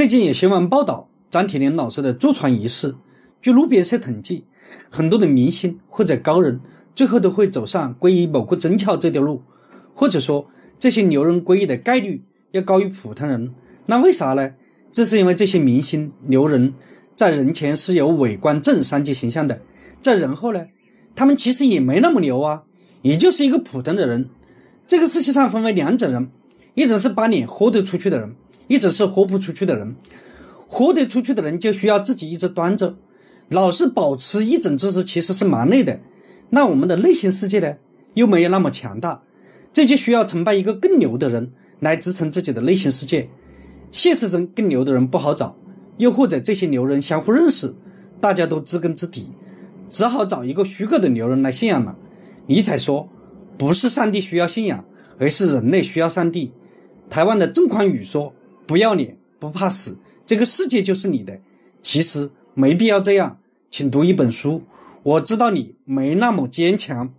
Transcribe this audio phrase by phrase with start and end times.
[0.00, 2.94] 最近有新闻报道张铁林老师的坐船仪式。
[3.42, 4.46] 据路边社统计，
[4.88, 6.58] 很多的明星或者高人
[6.94, 9.42] 最后都会走上皈依某个宗教这条路，
[9.94, 13.52] 或者说这些牛人皈依的概率要高于普通人。
[13.84, 14.52] 那为啥呢？
[14.90, 16.72] 这是因为这些明星牛人
[17.14, 19.60] 在人前是有伟光正三级形象的，
[20.00, 20.64] 在人后呢，
[21.14, 22.62] 他们其实也没那么牛啊，
[23.02, 24.30] 也就是一个普通的人。
[24.86, 26.30] 这个世界上分为两种人，
[26.74, 28.34] 一种是把脸豁得出去的人。
[28.68, 29.96] 一直是豁不出去的人，
[30.68, 32.94] 豁得出去的人就需要自己一直端着，
[33.48, 35.98] 老是保持一种姿势，其实是蛮累的。
[36.50, 37.78] 那我们的内心世界呢，
[38.14, 39.22] 又没有那么强大，
[39.72, 41.50] 这就需要崇拜一个更牛的人
[41.80, 43.28] 来支撑自己的内心世界。
[43.90, 45.56] 现实中更牛的人不好找，
[45.96, 47.74] 又或者这些牛人相互认识，
[48.20, 49.32] 大家都知根知底，
[49.88, 51.96] 只好找一个虚构的牛人来信仰了。
[52.46, 53.08] 尼采说
[53.58, 54.84] ：“不是上帝需要信仰，
[55.18, 56.52] 而是人类需要上帝。”
[57.10, 58.32] 台湾的郑宽宇说。
[58.66, 61.40] 不要脸，不怕死，这个世界就是你的。
[61.82, 64.62] 其实没必要这样，请读一本书。
[65.02, 67.12] 我知道你没那么坚强。